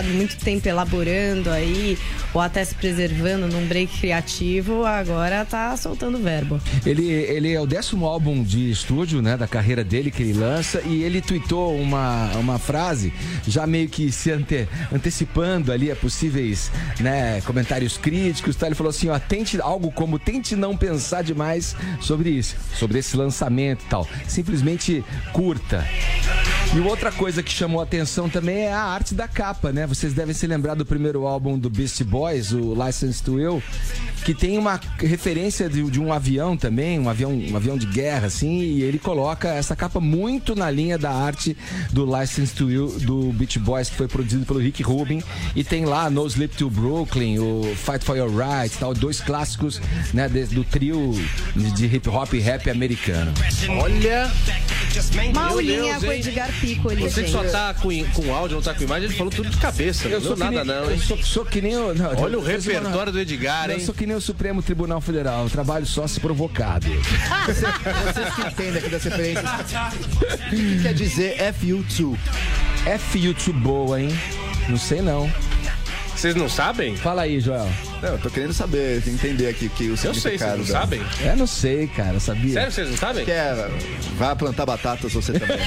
[0.00, 1.98] Muito tempo elaborando aí,
[2.32, 6.58] ou até se preservando num break criativo, agora tá soltando verbo.
[6.86, 10.80] Ele, ele é o décimo álbum de estúdio, né, da carreira dele que ele lança
[10.86, 13.12] e ele tweetou uma, uma frase
[13.46, 18.64] já meio que se ante, antecipando ali a possíveis, né, comentários críticos, tá?
[18.64, 23.14] Ele falou assim, ó, tente algo como tente não pensar demais sobre isso, sobre esse
[23.14, 24.08] lançamento e tal.
[24.26, 25.86] Simplesmente curta.
[26.74, 29.81] E outra coisa que chamou a atenção também é a arte da capa, né?
[29.86, 33.62] Vocês devem se lembrar do primeiro álbum do Beastie Boys, o License to Will,
[34.24, 38.26] que tem uma referência de, de, um avião também, um avião, um avião de guerra,
[38.26, 41.56] assim, e ele coloca essa capa muito na linha da arte
[41.92, 45.22] do License to Will do Beach Boys, que foi produzido pelo Rick Rubin,
[45.56, 49.80] e tem lá No Sleep to Brooklyn, o Fight for Your Rights, tal, dois clássicos,
[50.12, 51.12] né, de, do trio
[51.74, 53.32] de hip hop e rap americano.
[53.80, 54.30] Olha,
[55.34, 58.84] Maulinha com Edgar Pico ali, Você que só tá com, com áudio, não tá com
[58.84, 59.71] imagem, ele falou tudo de cabeça.
[59.78, 60.90] Eu não sou nada nem, não, hein?
[60.92, 63.84] Eu sou, sou que nem o, não, Olha o eu- repertório do Edgar, Eu hein?
[63.84, 66.86] sou que nem o Supremo Tribunal Federal, eu trabalho só se provocado.
[67.46, 69.44] Vocês que entendem aqui das referências.
[70.46, 72.16] O que quer dizer FU2?
[73.12, 74.08] FU2 boa, hein?
[74.68, 75.30] Não sei não.
[76.14, 76.96] Vocês não sabem?
[76.96, 77.68] Fala aí, Joel.
[78.02, 80.72] Não, eu tô querendo saber, entender aqui que o Eu sei, vocês significado não da-
[80.80, 81.00] sabem?
[81.24, 82.54] É, não sei, cara, sabia?
[82.54, 83.24] Sério, vocês não sabem?
[83.24, 83.54] Quer,
[84.18, 85.58] vá plantar batatas você também.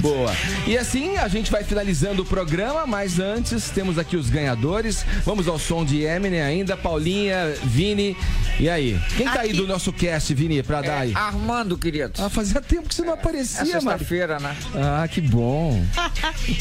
[0.00, 0.32] Boa.
[0.66, 5.04] E assim a gente vai finalizando o programa, mas antes temos aqui os ganhadores.
[5.24, 8.16] Vamos ao som de Eminem ainda, Paulinha, Vini.
[8.58, 8.98] E aí?
[9.16, 11.12] Quem tá aí do nosso cast, Vini, pra dar aí?
[11.14, 12.12] Armando, querido.
[12.18, 13.80] Ah, fazia tempo que você não É aparecia, mano.
[13.90, 14.56] sexta-feira, né?
[14.74, 15.84] Ah, que bom.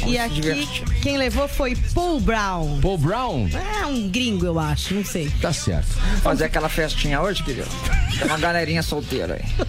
[0.05, 0.67] E aqui,
[1.01, 2.79] quem levou foi Paul Brown.
[2.81, 3.36] Paul Brown?
[3.45, 5.29] É um gringo, eu acho, não sei.
[5.41, 5.87] Tá certo.
[6.21, 7.67] Fazer aquela festinha hoje, querido.
[8.17, 9.67] Tem uma galerinha solteira aí.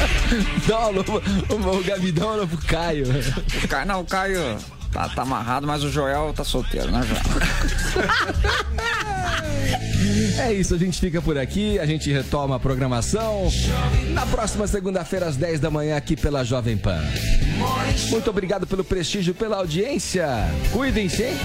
[0.66, 1.04] Dá uma alô,
[1.50, 3.06] o, o Gabi, dá uma pro Caio.
[3.62, 4.56] O Caio, não, o Caio
[4.92, 7.20] tá, tá amarrado, mas o Joel tá solteiro, né, Joel?
[10.38, 13.48] É isso, a gente fica por aqui, a gente retoma a programação
[14.12, 17.00] na próxima segunda-feira às 10 da manhã aqui pela Jovem Pan.
[18.08, 20.26] Muito obrigado pelo prestígio, pela audiência.
[20.72, 21.36] Cuidem-se, hein?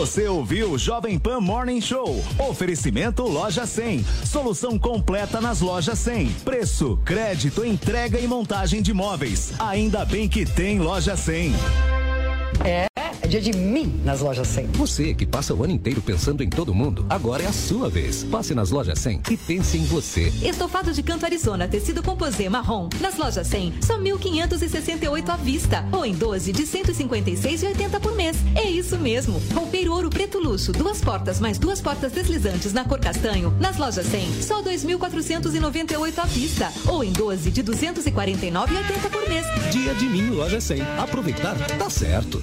[0.00, 2.24] Você ouviu Jovem Pan Morning Show.
[2.38, 4.02] Oferecimento Loja 100.
[4.24, 6.30] Solução completa nas lojas 100.
[6.42, 9.52] Preço, crédito, entrega e montagem de móveis.
[9.58, 11.52] Ainda bem que tem Loja 100.
[12.64, 12.89] É,
[13.22, 14.66] é dia de mim nas lojas 100.
[14.68, 18.24] Você que passa o ano inteiro pensando em todo mundo, agora é a sua vez.
[18.24, 20.32] Passe nas lojas 100 e pense em você.
[20.42, 22.88] Estofado de canto Arizona, tecido composê marrom.
[23.00, 25.86] Nas lojas 100, só 1.568 à vista.
[25.92, 28.36] Ou em 12 de 156,80 por mês.
[28.54, 29.40] É isso mesmo.
[29.54, 33.54] Roupeiro ouro preto luxo, duas portas mais duas portas deslizantes na cor castanho.
[33.60, 36.72] Nas lojas 100, só 2.498 à vista.
[36.86, 39.46] Ou em 12 de 249,80 por mês.
[39.72, 40.82] Dia de mim, loja 100.
[40.98, 42.42] Aproveitar, tá certo.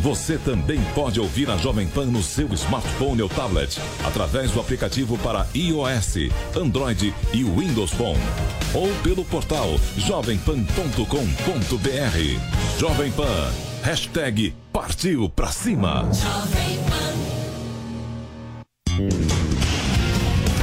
[0.00, 5.18] Você também pode ouvir a Jovem Pan no seu smartphone ou tablet, através do aplicativo
[5.18, 8.18] para iOS, Android e Windows Phone.
[8.72, 9.68] Ou pelo portal
[9.98, 12.78] jovempan.com.br.
[12.78, 13.52] Jovem Pan,
[13.82, 16.08] hashtag partiu pra cima.
[16.12, 16.80] Jovem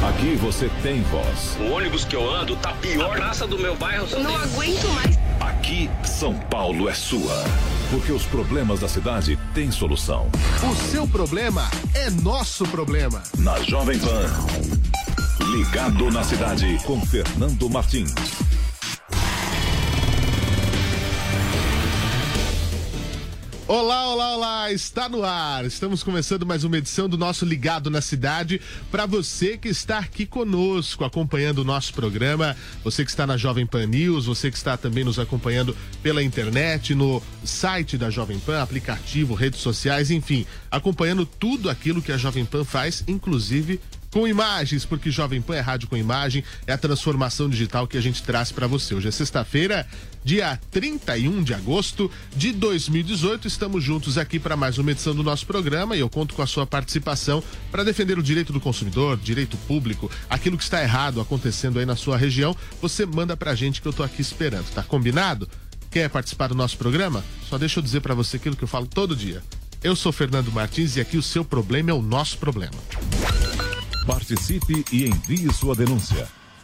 [0.10, 1.58] Aqui você tem voz.
[1.60, 3.12] O ônibus que eu ando tá pior.
[3.12, 4.08] A praça do meu bairro.
[4.20, 5.16] Não aguento mais.
[5.40, 7.44] Aqui, São Paulo é sua.
[7.90, 10.30] Porque os problemas da cidade têm solução.
[10.70, 13.24] O seu problema é nosso problema.
[13.38, 14.26] Na Jovem Pan.
[15.52, 18.14] Ligado na cidade com Fernando Martins.
[23.70, 25.66] Olá, olá, olá, está no ar.
[25.66, 28.62] Estamos começando mais uma edição do nosso Ligado na Cidade.
[28.90, 33.66] Para você que está aqui conosco, acompanhando o nosso programa, você que está na Jovem
[33.66, 38.62] Pan News, você que está também nos acompanhando pela internet, no site da Jovem Pan,
[38.62, 44.86] aplicativo, redes sociais, enfim, acompanhando tudo aquilo que a Jovem Pan faz, inclusive com imagens,
[44.86, 48.52] porque Jovem Pan é rádio com imagem, é a transformação digital que a gente traz
[48.52, 48.96] para você.
[48.96, 49.86] Hoje é sexta-feira,
[50.28, 53.48] dia 31 de agosto de 2018.
[53.48, 56.46] Estamos juntos aqui para mais uma edição do nosso programa e eu conto com a
[56.46, 57.42] sua participação
[57.72, 61.96] para defender o direito do consumidor, direito público, aquilo que está errado acontecendo aí na
[61.96, 62.54] sua região.
[62.82, 65.48] Você manda pra gente que eu tô aqui esperando, tá combinado?
[65.90, 67.24] Quer participar do nosso programa?
[67.48, 69.42] Só deixa eu dizer para você aquilo que eu falo todo dia.
[69.82, 72.76] Eu sou Fernando Martins e aqui o seu problema é o nosso problema.
[74.06, 76.28] Participe e envie sua denúncia.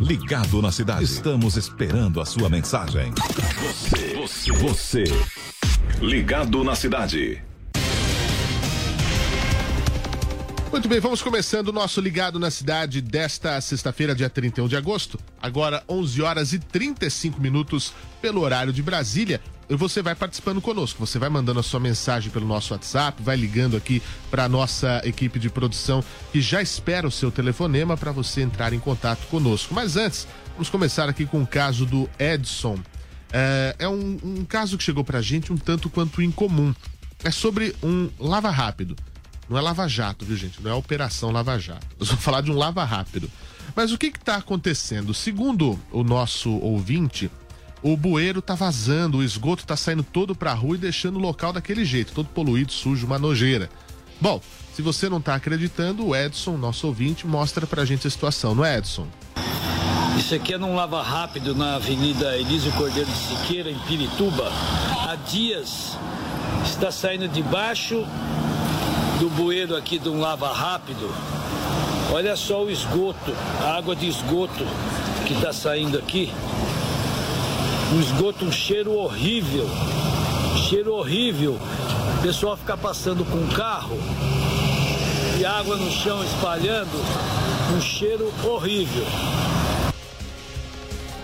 [0.00, 1.04] Ligado na Cidade.
[1.04, 3.12] Estamos esperando a sua mensagem.
[3.62, 5.04] Você, você, você.
[6.02, 7.42] Ligado na Cidade.
[10.70, 15.18] Muito bem, vamos começando o nosso Ligado na Cidade desta sexta-feira, dia 31 de agosto.
[15.40, 19.40] Agora, 11 horas e 35 minutos pelo horário de Brasília.
[19.68, 23.76] Você vai participando conosco, você vai mandando a sua mensagem pelo nosso WhatsApp, vai ligando
[23.76, 28.42] aqui para a nossa equipe de produção que já espera o seu telefonema para você
[28.42, 29.74] entrar em contato conosco.
[29.74, 32.78] Mas antes, vamos começar aqui com o caso do Edson.
[33.32, 36.72] É, é um, um caso que chegou para a gente um tanto quanto incomum.
[37.24, 38.94] É sobre um lava rápido.
[39.48, 40.60] Não é Lava Jato, viu, gente?
[40.60, 41.86] Não é Operação Lava Jato.
[42.00, 43.30] Eu vou falar de um lava rápido.
[43.74, 45.14] Mas o que está acontecendo?
[45.14, 47.30] Segundo o nosso ouvinte,
[47.92, 51.52] o bueiro tá vazando, o esgoto tá saindo todo pra rua e deixando o local
[51.52, 53.70] daquele jeito, todo poluído, sujo, uma nojeira.
[54.20, 54.40] Bom,
[54.74, 58.64] se você não tá acreditando, o Edson, nosso ouvinte, mostra pra gente a situação, não
[58.64, 59.06] é, Edson?
[60.18, 64.50] Isso aqui é num lava rápido na Avenida Elísio Cordeiro de Siqueira, em Pirituba.
[65.08, 65.96] Há dias
[66.64, 68.04] está saindo debaixo
[69.20, 71.14] do bueiro aqui de um lava rápido.
[72.12, 74.66] Olha só o esgoto, a água de esgoto
[75.24, 76.32] que está saindo aqui.
[77.92, 79.68] Um esgoto, um cheiro horrível.
[80.68, 81.58] Cheiro horrível.
[82.18, 83.96] O pessoal fica passando com o carro
[85.38, 86.90] e água no chão espalhando.
[87.76, 89.04] Um cheiro horrível.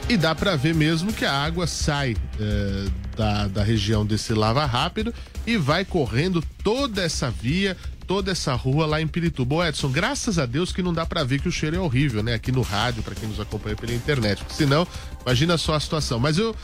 [0.09, 2.85] E dá para ver mesmo que a água sai é,
[3.17, 5.13] da, da região desse lava rápido
[5.47, 7.77] e vai correndo toda essa via,
[8.07, 9.57] toda essa rua lá em Pirituba.
[9.57, 12.23] Ô Edson, graças a Deus que não dá para ver que o cheiro é horrível,
[12.23, 12.35] né?
[12.35, 14.39] Aqui no rádio, para quem nos acompanha pela internet.
[14.39, 14.87] Porque senão,
[15.25, 16.19] imagina só a situação.
[16.19, 16.55] Mas eu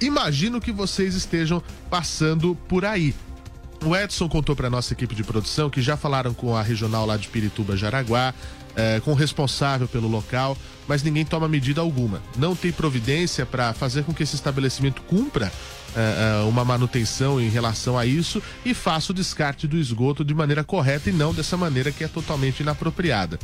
[0.00, 3.14] imagino que vocês estejam passando por aí.
[3.84, 7.16] O Edson contou para nossa equipe de produção que já falaram com a regional lá
[7.16, 8.34] de Pirituba, Jaraguá,
[8.74, 10.56] eh, com o responsável pelo local,
[10.88, 12.20] mas ninguém toma medida alguma.
[12.36, 15.52] Não tem providência para fazer com que esse estabelecimento cumpra
[15.94, 20.62] eh, uma manutenção em relação a isso e faça o descarte do esgoto de maneira
[20.62, 23.38] correta e não dessa maneira que é totalmente inapropriada.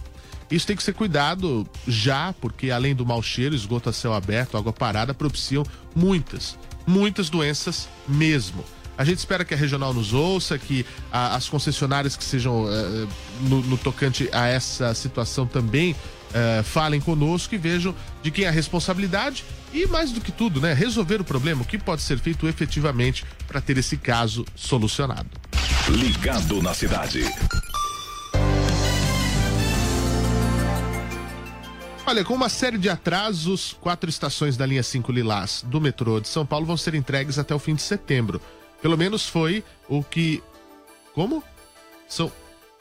[0.50, 4.59] Isso tem que ser cuidado já, porque além do mau cheiro, esgoto a céu aberto,
[4.59, 5.64] água parada, propiciam
[5.95, 8.62] muitas, muitas doenças mesmo.
[8.96, 13.08] A gente espera que a regional nos ouça, que a, as concessionárias que sejam uh,
[13.40, 18.49] no, no, tocante a essa situação também uh, falem conosco e vejam de quem é
[18.49, 22.18] a responsabilidade e, mais do que tudo, né, resolver o problema, o que pode ser
[22.18, 25.30] feito efetivamente para ter esse caso solucionado.
[25.88, 27.25] Ligado na cidade.
[32.04, 36.28] Olha, com uma série de atrasos, quatro estações da linha 5 Lilás do metrô de
[36.28, 38.40] São Paulo vão ser entregues até o fim de setembro.
[38.83, 40.43] Pelo menos foi o que.
[41.15, 41.43] Como?
[42.09, 42.31] São.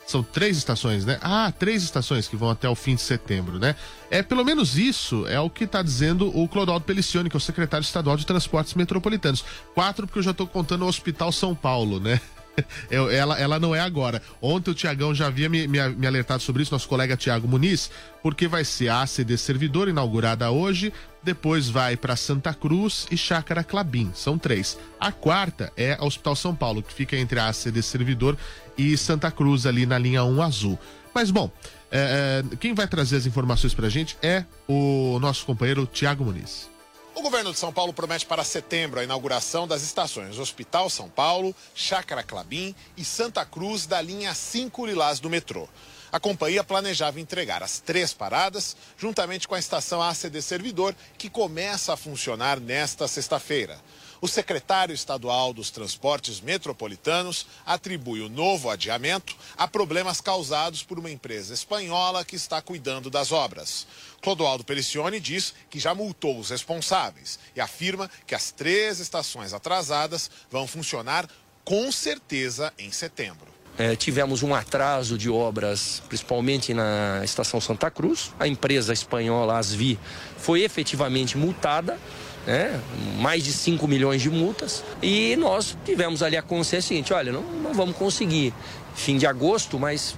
[0.08, 1.20] São três estações, né?
[1.22, 3.75] Ah, três estações que vão até o fim de setembro, né?
[4.10, 7.41] É pelo menos isso é o que está dizendo o Clodoaldo Pelicione, que é o
[7.41, 9.46] secretário estadual de Transportes Metropolitanos.
[9.74, 12.20] Quatro, porque eu já estou contando o Hospital São Paulo, né?
[12.89, 14.22] Eu, ela, ela não é agora.
[14.41, 17.89] Ontem o Tiagão já havia me, me, me, alertado sobre isso, nosso colega Tiago Muniz,
[18.22, 20.91] porque vai ser a ACD Servidor inaugurada hoje,
[21.23, 24.11] depois vai para Santa Cruz e Chácara Clabim.
[24.13, 24.77] São três.
[24.99, 28.37] A quarta é a Hospital São Paulo, que fica entre a ACD Servidor
[28.77, 30.79] e Santa Cruz, ali na linha 1 azul.
[31.13, 31.51] Mas bom,
[31.91, 36.69] é, quem vai trazer as informações para a gente é o nosso companheiro Tiago Muniz.
[37.13, 41.53] O governo de São Paulo promete para setembro a inauguração das estações Hospital São Paulo,
[41.75, 45.67] Chácara Clabim e Santa Cruz da linha 5 Lilás do metrô.
[46.11, 51.93] A companhia planejava entregar as três paradas, juntamente com a estação ACD Servidor, que começa
[51.93, 53.79] a funcionar nesta sexta-feira.
[54.19, 61.09] O secretário estadual dos Transportes Metropolitanos atribui o novo adiamento a problemas causados por uma
[61.09, 63.87] empresa espanhola que está cuidando das obras.
[64.21, 70.29] Clodoaldo Pelicione diz que já multou os responsáveis e afirma que as três estações atrasadas
[70.51, 71.27] vão funcionar
[71.63, 73.60] com certeza em setembro.
[73.77, 78.31] É, tivemos um atraso de obras, principalmente na estação Santa Cruz.
[78.39, 79.97] A empresa espanhola Asvi
[80.37, 81.97] foi efetivamente multada,
[82.45, 82.79] né?
[83.19, 84.83] mais de 5 milhões de multas.
[85.01, 88.53] E nós tivemos ali a consciência seguinte: olha, não, não vamos conseguir
[88.93, 90.17] fim de agosto, mas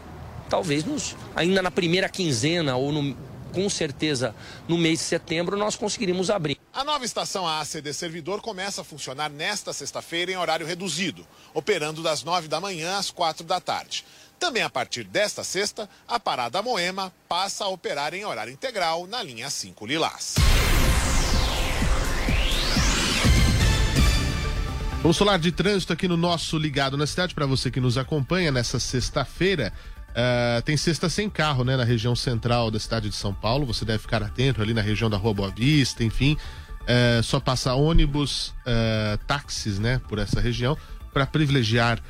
[0.50, 3.16] talvez nos, ainda na primeira quinzena ou no,
[3.54, 4.36] com certeza
[4.68, 6.58] no mês de setembro nós conseguiríamos abrir.
[6.74, 12.24] A nova estação ACD Servidor começa a funcionar nesta sexta-feira em horário reduzido, operando das
[12.24, 14.04] 9 da manhã às 4 da tarde.
[14.40, 19.24] Também a partir desta sexta, a Parada Moema passa a operar em horário integral na
[19.24, 20.36] linha 5 Lilás.
[25.02, 28.52] Vamos falar de trânsito aqui no nosso Ligado na Cidade, para você que nos acompanha
[28.52, 29.74] nessa sexta-feira.
[30.14, 33.66] Uh, tem cesta sem carro, né, na região central da cidade de São Paulo.
[33.66, 36.38] Você deve ficar atento ali na região da Rua Boa Vista, enfim.
[36.82, 40.78] Uh, só passa ônibus, uh, táxis, né, por essa região,
[41.12, 42.02] para privilegiar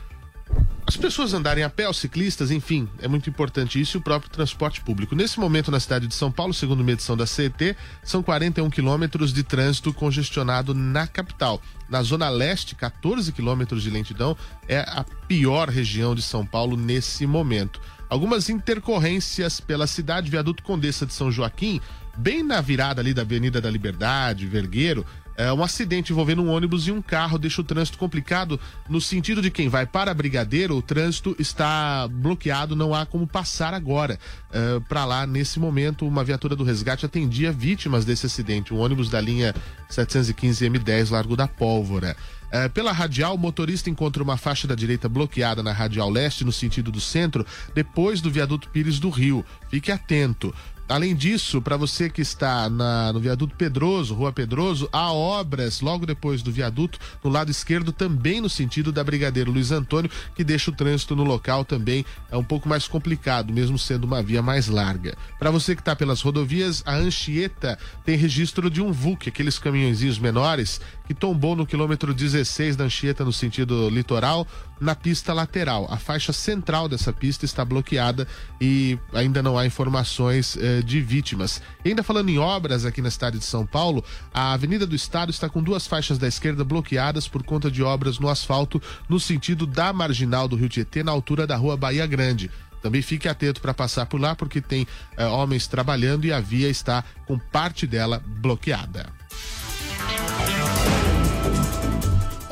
[0.85, 4.29] as pessoas andarem a pé, os ciclistas, enfim, é muito importante isso e o próprio
[4.29, 5.15] transporte público.
[5.15, 9.31] Nesse momento, na cidade de São Paulo, segundo uma edição da CET, são 41 quilômetros
[9.31, 11.61] de trânsito congestionado na capital.
[11.89, 17.25] Na Zona Leste, 14 quilômetros de lentidão, é a pior região de São Paulo nesse
[17.25, 17.79] momento.
[18.13, 21.81] Algumas intercorrências pela cidade, viaduto Condessa de São Joaquim,
[22.15, 25.03] bem na virada ali da Avenida da Liberdade, Vergueiro,
[25.35, 29.41] é, um acidente envolvendo um ônibus e um carro deixa o trânsito complicado no sentido
[29.41, 34.19] de quem vai para Brigadeiro, o trânsito está bloqueado, não há como passar agora.
[34.51, 39.09] É, para lá, nesse momento, uma viatura do resgate atendia vítimas desse acidente, um ônibus
[39.09, 39.55] da linha
[39.89, 42.15] 715 M10, Largo da Pólvora.
[42.53, 46.51] É, pela radial, o motorista encontra uma faixa da direita bloqueada na radial leste, no
[46.51, 49.43] sentido do centro, depois do viaduto Pires do Rio.
[49.71, 50.53] Fique atento.
[50.87, 56.05] Além disso, para você que está na, no viaduto Pedroso, Rua Pedroso, há obras logo
[56.05, 60.71] depois do viaduto, no lado esquerdo, também no sentido da Brigadeiro Luiz Antônio, que deixa
[60.71, 64.67] o trânsito no local também é um pouco mais complicado, mesmo sendo uma via mais
[64.67, 65.15] larga.
[65.39, 70.19] Para você que está pelas rodovias, a Anchieta tem registro de um VUC, aqueles caminhõezinhos
[70.19, 74.47] menores, que tombou no quilômetro 16 da Anchieta no sentido litoral,
[74.79, 75.87] na pista lateral.
[75.89, 78.27] A faixa central dessa pista está bloqueada
[78.59, 81.61] e ainda não há informações eh, de vítimas.
[81.83, 84.03] E ainda falando em obras aqui na cidade de São Paulo,
[84.33, 88.19] a Avenida do Estado está com duas faixas da esquerda bloqueadas por conta de obras
[88.19, 92.49] no asfalto no sentido da marginal do Rio Tietê, na altura da rua Bahia Grande.
[92.81, 96.67] Também fique atento para passar por lá, porque tem eh, homens trabalhando e a via
[96.67, 99.22] está com parte dela bloqueada.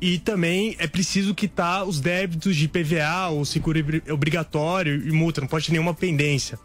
[0.00, 5.40] E também é preciso quitar os débitos de PVA ou seguro obri- obrigatório e multa,
[5.40, 6.58] não pode ter nenhuma pendência.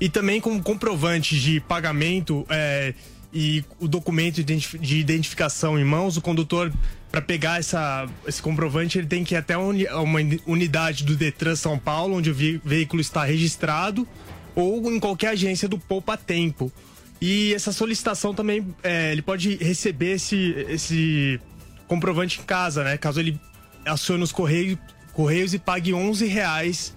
[0.00, 2.94] E também com comprovante de pagamento é,
[3.32, 6.72] e o documento de identif- de identificação em mãos, o condutor,
[7.10, 11.14] para pegar essa, esse comprovante, ele tem que ir até uma uni- uma unidade do
[11.16, 14.06] Detran São Paulo, onde o ve- veículo está registrado,
[14.54, 16.72] ou em qualquer agência do Poupa Tempo.
[17.20, 21.40] E essa solicitação também, é, ele pode receber esse, esse
[21.86, 22.96] comprovante em casa, né?
[22.96, 23.38] Caso ele
[23.84, 24.78] acione os correios,
[25.12, 26.94] Correios e pague 11 reais,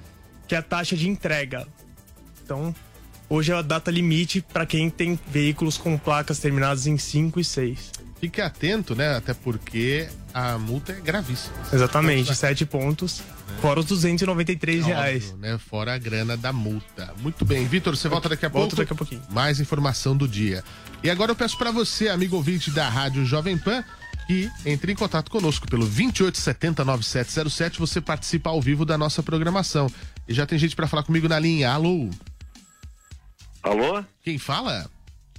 [0.48, 1.66] que é a taxa de entrega.
[2.44, 2.76] Então,
[3.32, 7.46] hoje é a data limite para quem tem veículos com placas terminadas em 5 e
[7.46, 7.92] 6.
[8.20, 9.16] Fique atento, né?
[9.16, 11.56] Até porque a multa é gravíssima.
[11.74, 13.24] Exatamente, 7 pontos,
[13.62, 15.32] fora os 293 reais.
[15.32, 15.58] Óbvio, né?
[15.58, 17.14] Fora a grana da multa.
[17.22, 17.66] Muito bem.
[17.66, 18.76] Vitor, você volta daqui a Volto pouco?
[18.76, 19.22] daqui a pouquinho.
[19.32, 20.64] Mais informação do dia.
[21.02, 23.84] E agora eu peço pra você, amigo ouvinte da Rádio Jovem Pan,
[24.28, 27.80] que entre em contato conosco pelo 28709707.
[27.80, 29.90] Você participa ao vivo da nossa programação.
[30.28, 31.72] E já tem gente pra falar comigo na linha.
[31.72, 32.08] Alô?
[33.64, 34.04] Alô?
[34.24, 34.90] Quem fala?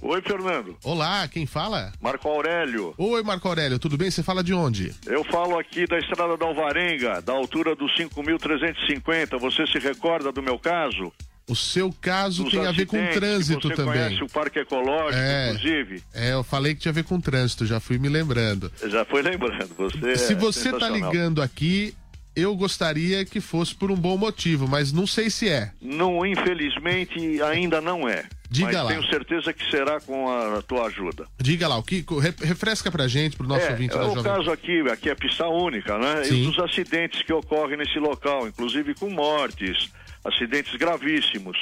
[0.01, 0.77] Oi, Fernando.
[0.83, 1.93] Olá, quem fala?
[2.01, 2.93] Marco Aurélio.
[2.97, 4.11] Oi, Marco Aurélio, tudo bem?
[4.11, 4.93] Você fala de onde?
[5.05, 9.39] Eu falo aqui da estrada da Alvarenga, da altura dos 5.350.
[9.39, 11.11] Você se recorda do meu caso?
[11.47, 13.93] O seu caso Dos tem a ver com trânsito você também.
[13.93, 15.47] conhece o Parque Ecológico, É.
[15.51, 16.03] inclusive?
[16.13, 18.71] É, eu falei que tinha a ver com trânsito, já fui me lembrando.
[18.87, 19.73] Já foi lembrando.
[19.77, 21.11] Você Se é você tá sensacional.
[21.11, 21.93] ligando aqui,
[22.35, 25.71] eu gostaria que fosse por um bom motivo, mas não sei se é.
[25.81, 28.25] Não, infelizmente, ainda não é.
[28.49, 28.87] Diga Mas lá.
[28.89, 31.25] tenho certeza que será com a tua ajuda.
[31.41, 34.09] Diga lá, o que re- refresca pra gente, pro nosso é, ouvinte é da o
[34.09, 36.23] Jovem caso aqui, aqui é pista única, né?
[36.23, 36.43] Sim.
[36.43, 39.89] E dos acidentes que ocorrem nesse local, inclusive com mortes,
[40.23, 41.57] acidentes gravíssimos.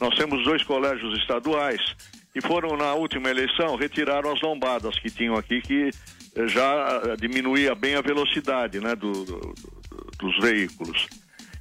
[0.00, 1.80] Nós temos dois colégios estaduais
[2.34, 5.90] e foram na última eleição retiraram as lombadas que tinham aqui que
[6.48, 9.54] já eh, diminuía bem a velocidade, né, do- do-
[10.22, 11.06] dos veículos.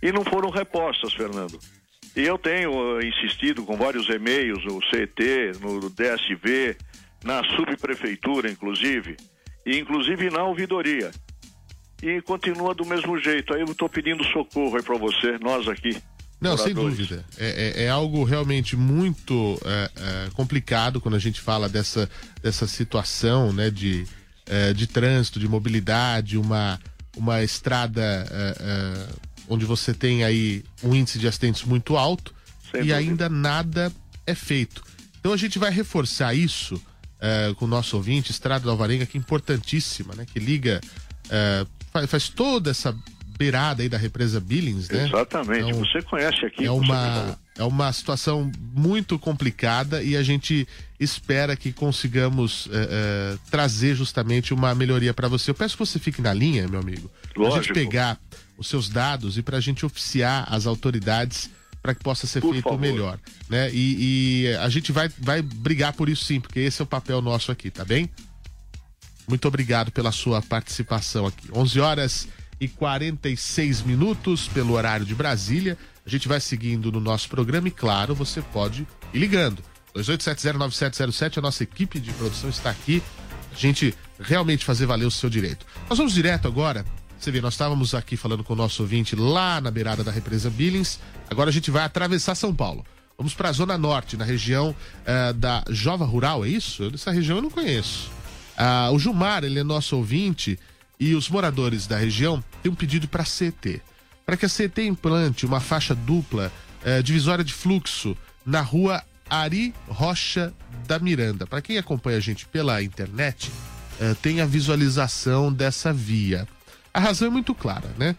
[0.01, 1.59] E não foram repostas, Fernando.
[2.15, 6.75] E eu tenho eh, insistido com vários e-mails no CET, no DSV,
[7.23, 9.15] na subprefeitura, inclusive,
[9.65, 11.11] e inclusive na ouvidoria.
[12.01, 13.53] E continua do mesmo jeito.
[13.53, 15.95] Aí eu estou pedindo socorro aí para você, nós aqui.
[16.41, 17.23] Não, sem dúvida.
[17.37, 22.09] É, é- é algo realmente muito é, é, complicado quando a gente fala dessa,
[22.41, 24.07] dessa situação né, de,
[24.47, 26.79] é, de trânsito, de mobilidade, uma,
[27.15, 29.07] uma estrada é, é,
[29.49, 32.33] onde você tem aí um índice de acidentes muito alto
[32.71, 32.97] Sem e dúvida.
[32.97, 33.91] ainda nada
[34.25, 34.83] é feito.
[35.19, 36.81] Então a gente vai reforçar isso
[37.19, 40.25] é, com o nosso ouvinte, Estrada da Alvarenga, que é importantíssima, né?
[40.25, 40.81] Que liga,
[41.91, 42.95] faz, faz toda essa
[43.41, 45.07] beirada aí da represa Billings, né?
[45.07, 45.69] Exatamente.
[45.69, 46.65] Então, você conhece aqui.
[46.65, 50.67] é uma, é uma situação muito complicada e a gente
[51.03, 55.49] espera que consigamos eh, eh, trazer justamente uma melhoria para você.
[55.49, 57.09] Eu peço que você fique na linha, meu amigo.
[57.33, 57.73] Pra gente Lógico.
[57.73, 58.19] pegar
[58.55, 61.49] os seus dados e para a gente oficiar as autoridades
[61.81, 62.79] para que possa ser Por feito o favor.
[62.79, 63.19] melhor.
[63.49, 63.71] Né?
[63.73, 67.19] E, e a gente vai, vai brigar por isso sim, porque esse é o papel
[67.19, 68.07] nosso aqui, tá bem?
[69.27, 71.47] Muito obrigado pela sua participação aqui.
[71.51, 72.27] 11 horas
[72.59, 75.75] e 46 minutos pelo horário de Brasília.
[76.05, 79.63] A gente vai seguindo no nosso programa e, claro, você pode ir ligando.
[79.95, 83.03] 28709707, a nossa equipe de produção está aqui.
[83.51, 85.65] A gente realmente fazer valer o seu direito.
[85.89, 86.85] Nós vamos direto agora.
[87.19, 90.49] Você vê, nós estávamos aqui falando com o nosso ouvinte lá na beirada da represa
[90.49, 90.99] Billings.
[91.29, 92.85] Agora a gente vai atravessar São Paulo.
[93.17, 94.75] Vamos para a Zona Norte, na região
[95.05, 96.89] eh, da Jova Rural, é isso?
[96.91, 98.09] Essa região eu não conheço.
[98.57, 100.57] Ah, o Gilmar, ele é nosso ouvinte
[100.99, 103.81] e os moradores da região têm um pedido para a CT.
[104.25, 106.51] Para que a CT implante uma faixa dupla
[106.83, 110.53] eh, divisória de fluxo na rua Ari Rocha
[110.85, 111.47] da Miranda.
[111.47, 113.49] Para quem acompanha a gente pela internet,
[114.01, 116.45] eh, tem a visualização dessa via.
[116.93, 118.13] A razão é muito clara, né?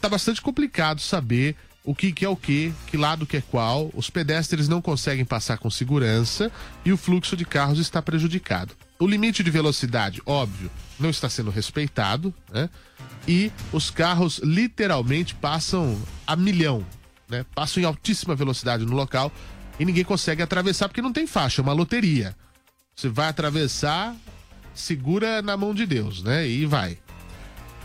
[0.00, 3.90] Tá bastante complicado saber o que, que é o que, que lado que é qual.
[3.94, 6.50] Os pedestres não conseguem passar com segurança
[6.84, 8.74] e o fluxo de carros está prejudicado.
[8.98, 12.68] O limite de velocidade, óbvio, não está sendo respeitado, né?
[13.26, 16.84] E os carros literalmente passam a milhão,
[17.28, 17.46] né?
[17.54, 19.32] Passam em altíssima velocidade no local
[19.80, 22.36] e ninguém consegue atravessar porque não tem faixa, é uma loteria.
[22.94, 24.14] Você vai atravessar,
[24.74, 26.46] segura na mão de Deus, né?
[26.46, 26.98] E vai.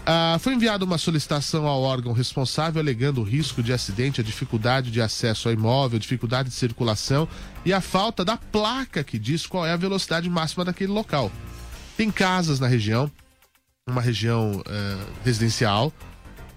[0.06, 4.92] Ah, foi enviada uma solicitação ao órgão responsável alegando o risco de acidente, a dificuldade
[4.92, 7.30] de acesso ao imóvel, dificuldade de circulação
[7.64, 11.32] e a falta da placa que diz qual é a velocidade máxima daquele local.
[11.96, 13.10] Tem casas na região,
[13.88, 15.94] uma região eh, residencial,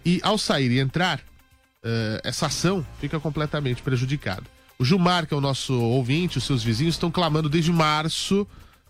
[0.04, 1.20] e ao sair e entrar,
[1.84, 4.57] eh, essa ação fica completamente prejudicada.
[4.80, 8.46] O Gilmar, que é o nosso ouvinte, os seus vizinhos estão clamando desde março,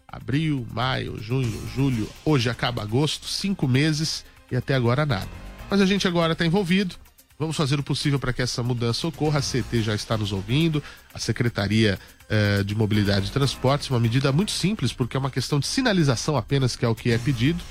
[0.07, 4.23] abril, maio, junho, julho, hoje acaba agosto, cinco meses
[4.53, 5.31] e até agora nada.
[5.71, 6.95] Mas a gente agora está envolvido.
[7.39, 9.39] Vamos fazer o possível para que essa mudança ocorra.
[9.39, 10.83] A CT já está nos ouvindo,
[11.15, 11.99] a Secretaria
[12.29, 16.37] eh, de Mobilidade e Transportes, uma medida muito simples, porque é uma questão de sinalização
[16.37, 17.65] apenas, que é o que é pedido.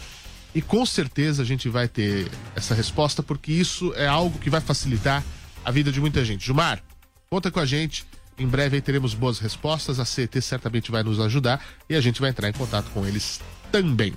[0.56, 4.62] E com certeza a gente vai ter essa resposta, porque isso é algo que vai
[4.62, 5.24] facilitar
[5.64, 6.44] a vida de muita gente.
[6.44, 6.82] Gilmar,
[7.30, 8.06] conta com a gente.
[8.38, 10.00] Em breve teremos boas respostas.
[10.00, 13.42] A CT certamente vai nos ajudar e a gente vai entrar em contato com eles
[13.72, 14.14] também.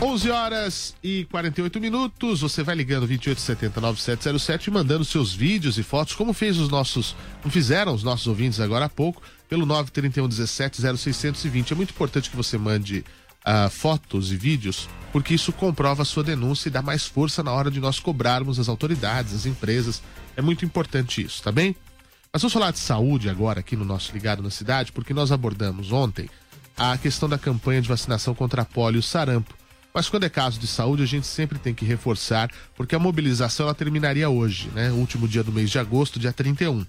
[0.00, 2.40] 11 horas e 48 minutos.
[2.42, 7.16] Você vai ligando 2870 9707 e mandando seus vídeos e fotos, como fez os nossos,
[7.42, 11.72] como fizeram os nossos ouvintes agora há pouco, pelo 931 17 0620.
[11.72, 13.04] É muito importante que você mande
[13.46, 17.52] ah, fotos e vídeos, porque isso comprova a sua denúncia e dá mais força na
[17.52, 20.02] hora de nós cobrarmos as autoridades, as empresas.
[20.36, 21.76] É muito importante isso, tá bem?
[22.32, 25.92] Mas vamos falar de saúde agora aqui no nosso Ligado na Cidade, porque nós abordamos
[25.92, 26.28] ontem
[26.76, 29.54] a questão da campanha de vacinação contra a polio e sarampo.
[29.94, 33.64] Mas quando é caso de saúde, a gente sempre tem que reforçar, porque a mobilização
[33.64, 34.90] ela terminaria hoje, né?
[34.90, 36.84] Último dia do mês de agosto, dia 31.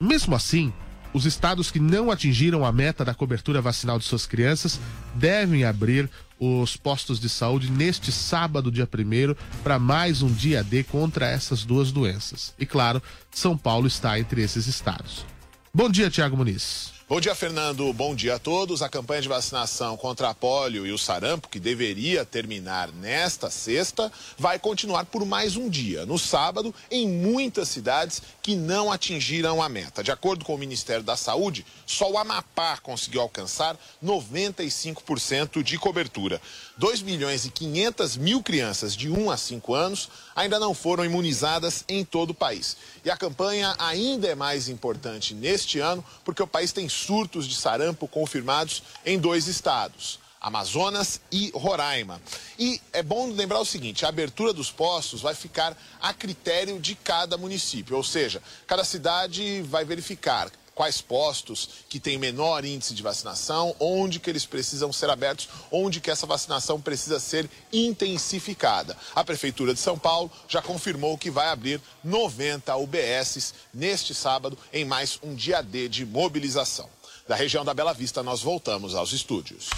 [0.00, 0.72] Mesmo assim,
[1.14, 4.80] os estados que não atingiram a meta da cobertura vacinal de suas crianças
[5.14, 10.82] devem abrir os postos de saúde neste sábado, dia 1 para mais um dia D
[10.82, 12.52] contra essas duas doenças.
[12.58, 13.00] E claro,
[13.30, 15.24] São Paulo está entre esses estados.
[15.72, 16.93] Bom dia, Tiago Muniz.
[17.06, 17.92] Bom dia, Fernando.
[17.92, 18.80] Bom dia a todos.
[18.80, 24.10] A campanha de vacinação contra a polio e o sarampo, que deveria terminar nesta sexta,
[24.38, 29.68] vai continuar por mais um dia, no sábado, em muitas cidades que não atingiram a
[29.68, 30.02] meta.
[30.02, 36.40] De acordo com o Ministério da Saúde, só o Amapá conseguiu alcançar 95% de cobertura.
[36.78, 41.84] 2 milhões e 500 mil crianças de 1 a 5 anos ainda não foram imunizadas
[41.86, 42.78] em todo o país.
[43.04, 47.54] E a campanha ainda é mais importante neste ano porque o país tem surtos de
[47.54, 50.18] sarampo confirmados em dois estados.
[50.40, 52.20] Amazonas e Roraima.
[52.58, 56.94] E é bom lembrar o seguinte: a abertura dos postos vai ficar a critério de
[56.94, 63.02] cada município, ou seja, cada cidade vai verificar quais postos que têm menor índice de
[63.02, 68.96] vacinação, onde que eles precisam ser abertos, onde que essa vacinação precisa ser intensificada.
[69.14, 74.84] A Prefeitura de São Paulo já confirmou que vai abrir 90 UBSs neste sábado em
[74.84, 76.88] mais um dia D de mobilização.
[77.26, 79.70] Da região da Bela Vista, nós voltamos aos estúdios.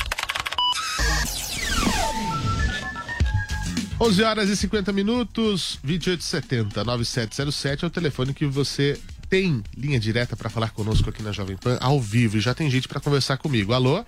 [3.99, 10.37] 11 horas e 50 minutos, 2870 9707 é o telefone que você tem linha direta
[10.37, 13.37] para falar conosco aqui na Jovem Pan ao vivo e já tem gente para conversar
[13.37, 13.73] comigo.
[13.73, 14.05] Alô?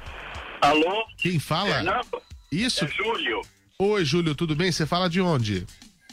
[0.60, 1.06] Alô?
[1.16, 1.74] Quem fala?
[1.74, 2.22] Fernando?
[2.50, 2.84] Isso.
[2.84, 3.42] É Júlio.
[3.78, 4.72] Oi, Júlio, tudo bem?
[4.72, 5.66] Você fala de onde?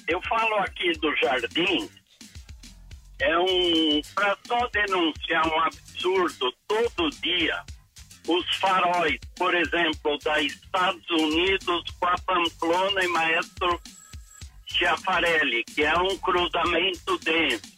[0.08, 1.89] Eu falo aqui do Jardim.
[3.20, 4.02] É um.
[4.13, 7.63] Para só denunciar um absurdo todo dia.
[8.28, 13.80] Os faróis, por exemplo, da Estados Unidos com a Pamplona e Maestro
[14.65, 17.75] Schiafarelli, que é um cruzamento denso.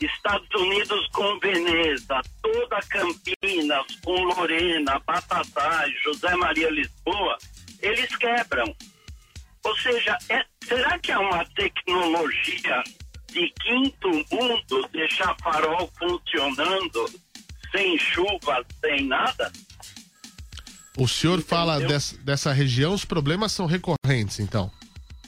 [0.00, 7.38] Estados Unidos com Veneza, toda Campinas com Lorena, Batatais, José Maria Lisboa,
[7.80, 8.74] eles quebram.
[9.62, 12.82] Ou seja, é- será que é uma tecnologia
[13.32, 17.06] de quinto mundo deixar farol funcionando
[17.70, 19.50] sem chuva, sem nada?
[20.96, 24.70] O senhor fala dessa, dessa região, os problemas são recorrentes, então.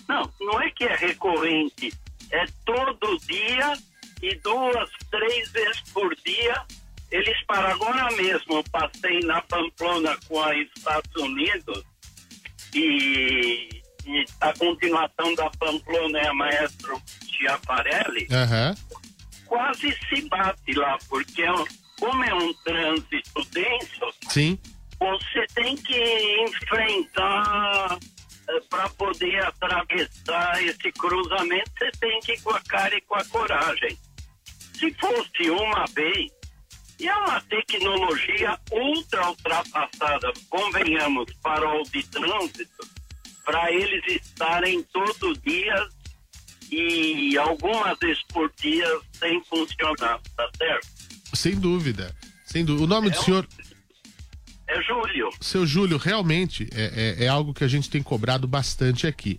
[0.09, 1.93] Não, não é que é recorrente,
[2.31, 3.73] é todo dia
[4.23, 6.63] e duas, três vezes por dia.
[7.11, 8.55] Eles param agora mesmo.
[8.57, 11.83] Eu passei na Pamplona com a Estados Unidos
[12.75, 13.69] e,
[14.07, 17.01] e a continuação da Pamplona é a Maestro
[17.31, 18.27] Chiaparelli.
[18.33, 18.75] Aham.
[19.47, 21.67] Quase se bate lá, porque é um-
[22.01, 24.59] como é um trânsito denso, Sim.
[24.99, 27.97] você tem que enfrentar
[28.69, 33.25] para poder atravessar esse cruzamento, você tem que ir com a cara e com a
[33.25, 33.99] coragem.
[34.75, 36.31] Se fosse uma vez,
[36.99, 42.89] e é uma tecnologia ultra ultrapassada, convenhamos, farol de trânsito,
[43.45, 45.89] para eles estarem todo dia
[46.71, 50.89] e algumas vezes por dia sem funcionar, tá certo?
[51.35, 52.15] Sem dúvida.
[52.45, 52.85] Sem dúvida.
[52.85, 53.47] O nome do senhor,
[54.69, 55.31] É Júlio.
[55.41, 59.39] seu Júlio, realmente é, é- é algo que a gente tem cobrado bastante aqui.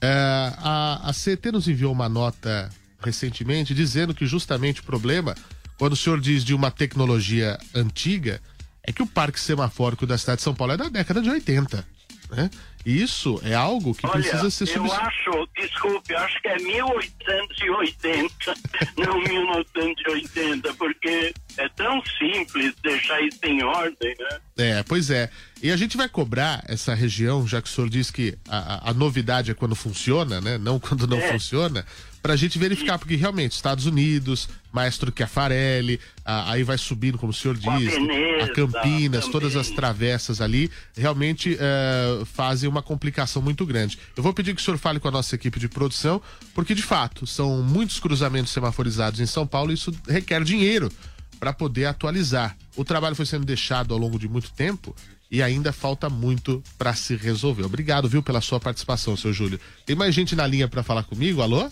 [0.00, 2.68] É, a, a CT nos enviou uma nota
[3.02, 5.34] recentemente dizendo que justamente o problema,
[5.78, 8.40] quando o senhor diz de uma tecnologia antiga,
[8.82, 11.86] é que o parque semafórico da cidade de São Paulo é da década de 80.
[12.30, 12.50] Né?
[12.84, 14.92] E isso é algo que Olha, precisa ser eu substituído.
[14.92, 18.54] acho, desculpe, eu acho que é 1880,
[18.98, 24.38] não 1980, porque é tão simples deixar isso em ordem, né?
[24.58, 25.30] É, pois é.
[25.62, 28.90] E a gente vai cobrar essa região, já que o senhor diz que a, a-
[28.90, 30.58] a novidade é quando funciona, né?
[30.58, 31.32] Não quando não É.
[31.32, 31.84] funciona,
[32.22, 37.34] pra gente verificar, porque realmente, Estados Unidos, Maestro Chiafarelli, a- aí vai subindo, como o
[37.34, 39.32] senhor Com a diz, Veneza a Campinas, também.
[39.32, 43.98] todas as travessas ali, realmente é, fazem uma complicação muito grande.
[44.16, 46.20] Eu vou pedir que o senhor fale com a nossa equipe de produção,
[46.54, 50.90] porque de fato, são muitos cruzamentos semaforizados em São Paulo e isso requer dinheiro
[51.38, 52.56] para poder atualizar.
[52.76, 54.94] O trabalho foi sendo deixado ao longo de muito tempo
[55.30, 57.64] e ainda falta muito para se resolver.
[57.64, 59.58] Obrigado, viu, pela sua participação, seu Júlio.
[59.84, 61.42] Tem mais gente na linha para falar comigo?
[61.42, 61.68] Alô?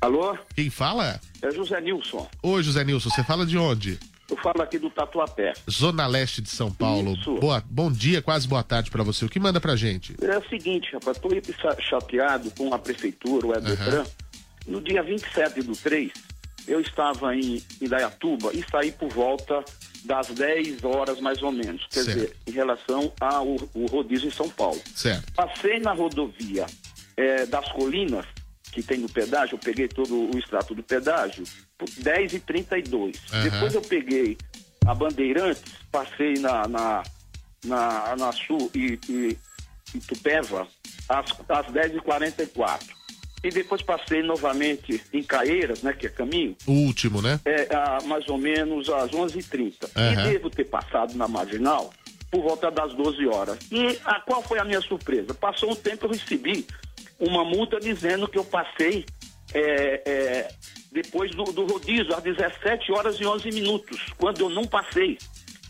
[0.00, 0.36] Alô?
[0.54, 1.20] Quem fala?
[1.42, 2.28] É José Nilson.
[2.42, 3.98] Oi, José Nilson, você fala de onde?
[4.30, 5.52] Eu falo aqui do Tatuapé.
[5.70, 7.14] Zona Leste de São Paulo.
[7.14, 7.34] Isso.
[7.36, 9.24] Boa, bom dia, quase boa tarde para você.
[9.24, 10.14] O que manda pra gente?
[10.22, 11.28] É o seguinte, rapaz, tô
[11.60, 14.04] cha- chateado com a prefeitura, o Edetran.
[14.66, 16.10] No dia 27 do 3,
[16.66, 19.64] eu estava em Indaiatuba e saí por volta
[20.04, 21.86] das 10 horas mais ou menos.
[21.90, 22.18] Quer Certo.
[22.18, 23.56] dizer, em relação ao
[23.90, 24.80] rodízio em São Paulo.
[24.94, 25.32] Certo.
[25.32, 26.66] Passei na rodovia
[27.16, 28.26] eh, das colinas,
[28.72, 31.44] que tem no pedágio, eu peguei todo o extrato do pedágio,
[31.78, 33.16] por 10 e 32.
[33.32, 33.42] Aham.
[33.44, 34.36] Depois eu peguei
[34.86, 37.02] a Bandeirantes, passei na, na,
[37.64, 39.38] na, na Sul e, e,
[39.94, 40.66] e Tupéva,
[41.08, 43.03] às, às 10 e 44
[43.44, 47.38] E depois passei novamente em Caeiras, né, que é caminho, O último, né?
[47.44, 49.90] é, a, mais ou menos às 11h30.
[49.94, 50.12] Aham.
[50.12, 51.92] E devo ter passado na marginal
[52.30, 53.58] por volta das 12 horas.
[53.70, 55.34] E a, qual foi a minha surpresa?
[55.34, 56.66] Passou um tempo, eu recebi
[57.20, 59.04] uma multa dizendo que eu passei
[59.52, 60.48] é, é,
[60.90, 65.18] depois do, do rodízio, às 17 horas e 11 minutos, quando eu não passei.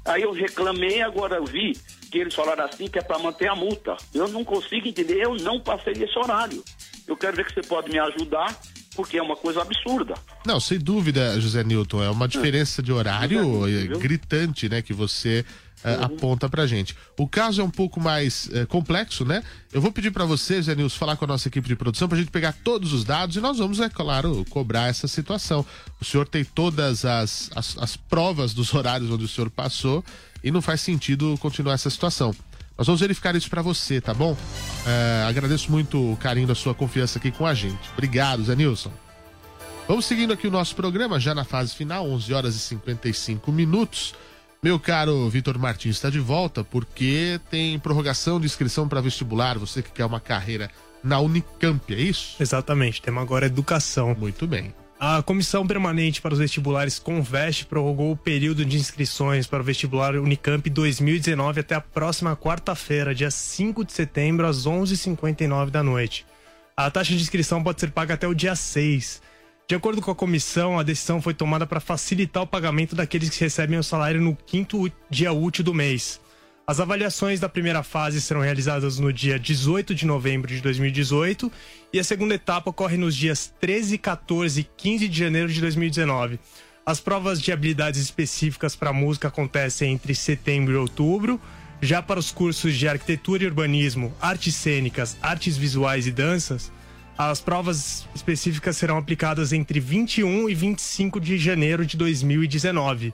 [0.04, 1.72] Aí eu reclamei, agora eu vi
[2.10, 3.96] que eles falaram assim que é para manter a multa.
[4.14, 6.62] Eu não consigo entender, eu não passei esse horário.
[7.06, 8.58] Eu quero ver que você pode me ajudar,
[8.94, 10.14] porque é uma coisa absurda.
[10.46, 12.02] Não, sem dúvida, José Newton.
[12.02, 14.80] É uma diferença de horário eh, gritante, né?
[14.80, 15.44] Que você
[15.84, 16.96] eh, aponta pra gente.
[17.18, 19.42] O caso é um pouco mais eh, complexo, né?
[19.70, 22.16] Eu vou pedir pra você, José Nilson, falar com a nossa equipe de produção pra
[22.16, 25.64] gente pegar todos os dados e nós vamos, é claro, cobrar essa situação.
[26.00, 30.02] O senhor tem todas as, as, as provas dos horários onde o senhor passou
[30.42, 32.34] e não faz sentido continuar essa situação.
[32.76, 34.36] Nós vamos verificar isso pra você, tá bom?
[34.86, 37.90] Eh, agradeço muito o carinho da sua confiança aqui com a gente.
[37.92, 38.92] Obrigado, Zé Nilson.
[39.86, 44.14] Vamos seguindo aqui o nosso programa, já na fase final, 11 horas e 55 minutos.
[44.62, 49.58] Meu caro Vitor Martins está de volta porque tem prorrogação de inscrição para vestibular.
[49.58, 50.70] Você que quer uma carreira
[51.02, 52.36] na Unicamp, é isso?
[52.40, 54.16] Exatamente, tema agora é educação.
[54.18, 54.74] Muito bem.
[55.06, 60.16] A Comissão Permanente para os Vestibulares Conveste prorrogou o período de inscrições para o vestibular
[60.16, 66.24] Unicamp 2019 até a próxima quarta-feira, dia 5 de setembro, às 11h59 da noite.
[66.74, 69.20] A taxa de inscrição pode ser paga até o dia 6.
[69.68, 73.44] De acordo com a comissão, a decisão foi tomada para facilitar o pagamento daqueles que
[73.44, 76.18] recebem o salário no quinto dia útil do mês.
[76.66, 81.52] As avaliações da primeira fase serão realizadas no dia 18 de novembro de 2018
[81.92, 86.40] e a segunda etapa ocorre nos dias 13, 14 e 15 de janeiro de 2019.
[86.86, 91.38] As provas de habilidades específicas para música acontecem entre setembro e outubro.
[91.82, 96.72] Já para os cursos de arquitetura e urbanismo, artes cênicas, artes visuais e danças,
[97.18, 103.12] as provas específicas serão aplicadas entre 21 e 25 de janeiro de 2019.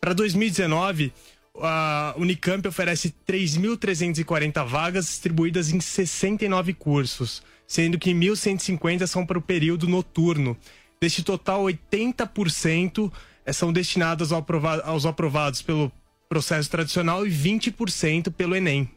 [0.00, 1.12] Para 2019,
[1.60, 9.42] a Unicamp oferece 3.340 vagas distribuídas em 69 cursos, sendo que 1.150 são para o
[9.42, 10.56] período noturno.
[11.00, 13.12] Deste total, 80%
[13.52, 15.92] são destinadas ao aprova- aos aprovados pelo
[16.28, 18.88] processo tradicional e 20% pelo Enem.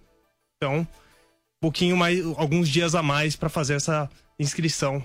[0.57, 0.87] Então, um
[1.61, 5.03] pouquinho mais, alguns dias a mais para fazer essa inscrição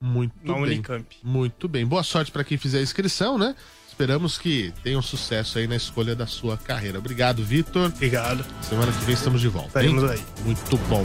[0.00, 0.62] Muito na bem.
[0.62, 1.16] Unicamp.
[1.24, 1.84] Muito bem.
[1.86, 3.56] Boa sorte para quem fizer a inscrição, né?
[3.98, 7.00] Esperamos que tenham sucesso aí na escolha da sua carreira.
[7.00, 7.86] Obrigado, Vitor.
[7.86, 8.46] Obrigado.
[8.62, 9.66] Semana que vem estamos de volta.
[9.70, 10.22] Estaremos aí.
[10.44, 11.04] Muito bom.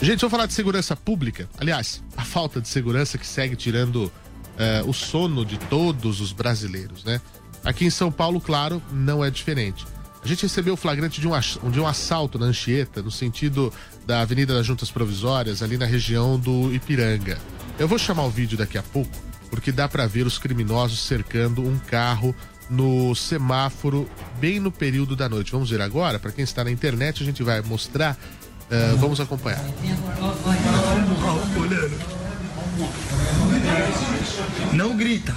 [0.00, 1.48] Gente, vamos falar de segurança pública.
[1.58, 4.12] Aliás, a falta de segurança que segue tirando
[4.56, 7.20] eh, o sono de todos os brasileiros, né?
[7.64, 9.84] Aqui em São Paulo, claro, não é diferente.
[10.22, 11.32] A gente recebeu o flagrante de um,
[11.72, 13.72] de um assalto na Anchieta, no sentido
[14.06, 17.36] da Avenida das Juntas Provisórias, ali na região do Ipiranga.
[17.80, 19.10] Eu vou chamar o vídeo daqui a pouco,
[19.50, 22.34] porque dá pra ver os criminosos cercando um carro
[22.68, 24.08] no semáforo
[24.40, 25.52] bem no período da noite.
[25.52, 28.16] Vamos ver agora, Pra quem está na internet, a gente vai mostrar.
[28.70, 29.64] Eh, vamos acompanhar.
[34.72, 35.34] Não grita.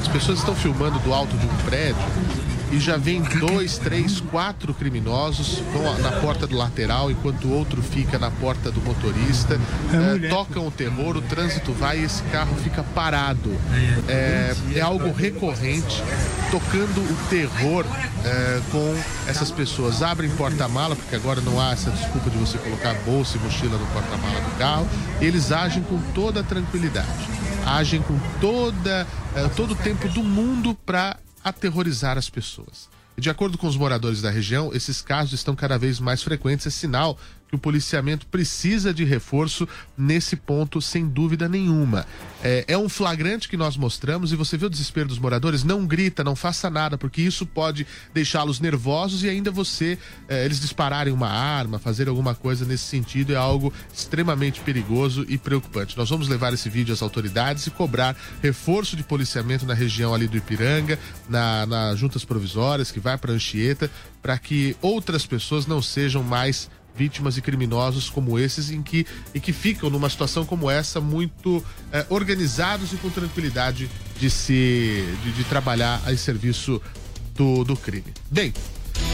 [0.00, 4.74] As pessoas estão filmando do alto de um prédio e já vem dois, três, quatro
[4.74, 9.58] criminosos vão na porta do lateral, enquanto o outro fica na porta do motorista.
[9.92, 13.56] Eh, tocam o terror, o trânsito vai e esse carro fica parado.
[14.08, 16.02] É, é algo recorrente,
[16.50, 17.84] tocando o terror
[18.72, 18.96] com
[19.28, 20.02] essas pessoas.
[20.02, 23.86] Abrem porta-mala, porque agora não há essa desculpa de você colocar bolsa e mochila no
[23.86, 24.88] porta-mala do carro.
[25.20, 29.04] Eles agem com toda a tranquilidade agem com toda,
[29.56, 31.16] todo o tempo do mundo para
[31.46, 32.88] aterrorizar as pessoas.
[33.16, 36.70] De acordo com os moradores da região, esses casos estão cada vez mais frequentes, é
[36.70, 37.16] sinal
[37.48, 42.06] que o policiamento precisa de reforço nesse ponto, sem dúvida nenhuma.
[42.42, 45.62] É, é um flagrante que nós mostramos e você vê o desespero dos moradores.
[45.62, 50.60] Não grita, não faça nada, porque isso pode deixá-los nervosos e ainda você, é, eles
[50.60, 55.96] dispararem uma arma, fazer alguma coisa nesse sentido é algo extremamente perigoso e preocupante.
[55.96, 60.26] Nós vamos levar esse vídeo às autoridades e cobrar reforço de policiamento na região ali
[60.26, 65.80] do Ipiranga, na, nas juntas provisórias, que vai para Anchieta, para que outras pessoas não
[65.80, 70.70] sejam mais vítimas e criminosos como esses em que, e que ficam numa situação como
[70.70, 76.80] essa muito eh, organizados e com tranquilidade de se de, de trabalhar em serviço
[77.34, 78.12] do, do crime.
[78.30, 78.52] Bem,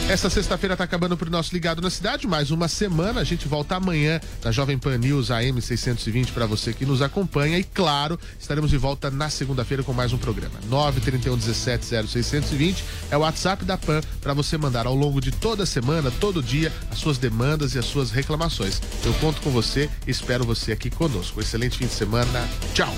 [0.09, 2.27] essa sexta-feira está acabando para o nosso Ligado na Cidade.
[2.27, 3.21] Mais uma semana.
[3.21, 7.57] A gente volta amanhã na Jovem Pan News AM 620 para você que nos acompanha.
[7.57, 10.59] E claro, estaremos de volta na segunda-feira com mais um programa.
[10.69, 15.63] 931 17 0620 é o WhatsApp da Pan para você mandar ao longo de toda
[15.63, 18.81] a semana, todo dia, as suas demandas e as suas reclamações.
[19.03, 21.39] Eu conto com você espero você aqui conosco.
[21.39, 22.47] Excelente fim de semana.
[22.73, 22.93] Tchau.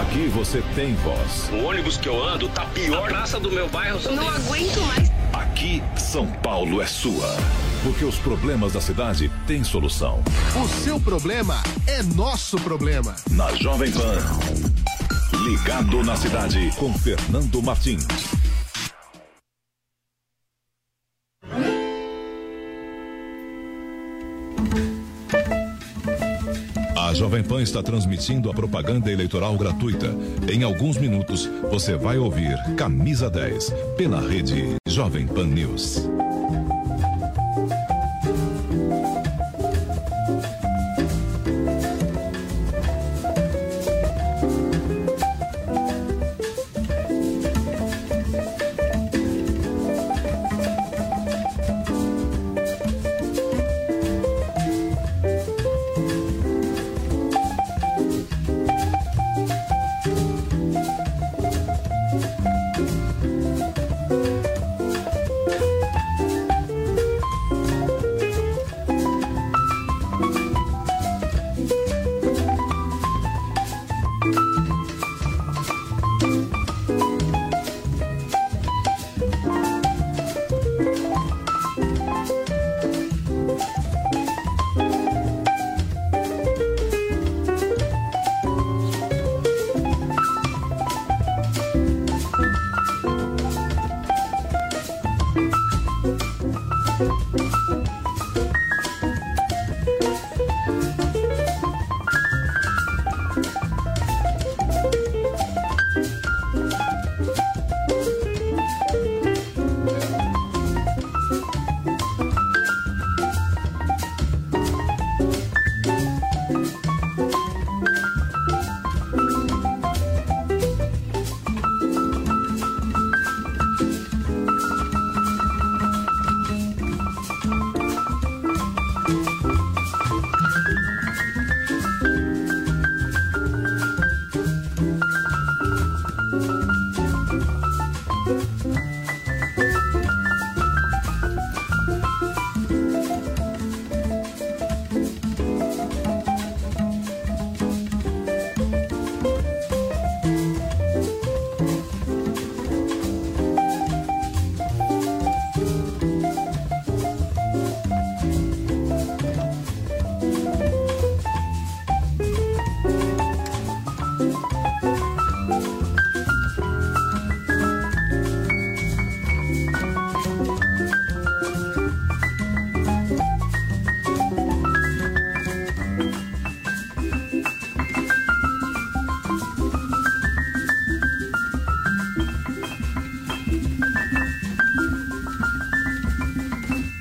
[0.00, 1.48] Aqui você tem voz.
[1.52, 3.04] O ônibus que eu ando tá pior.
[3.04, 5.10] A praça do meu bairro só Não tem- aguento mais.
[5.32, 7.36] Aqui, São Paulo é sua.
[7.82, 10.22] Porque os problemas da cidade têm solução.
[10.62, 13.14] O seu problema é nosso problema.
[13.30, 14.16] Na Jovem Pan.
[15.44, 18.06] Ligado na cidade com Fernando Martins.
[27.14, 30.08] Jovem Pan está transmitindo a propaganda eleitoral gratuita.
[30.52, 36.08] Em alguns minutos, você vai ouvir Camisa 10 pela rede Jovem Pan News.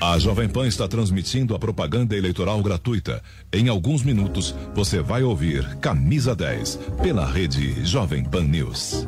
[0.05, 3.23] A Jovem Pan está transmitindo a propaganda eleitoral gratuita.
[3.53, 9.07] Em alguns minutos, você vai ouvir Camisa 10 pela rede Jovem Pan News.